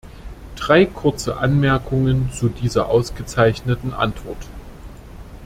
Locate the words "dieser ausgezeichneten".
2.49-3.93